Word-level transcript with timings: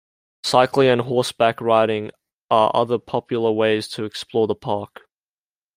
Cycling 0.43 0.87
and 0.87 1.01
horseback 1.01 1.61
riding 1.61 2.09
are 2.49 2.71
other 2.75 2.97
popular 2.97 3.51
ways 3.51 3.87
to 3.89 4.03
explore 4.03 4.47
the 4.47 4.55
park. 4.55 5.01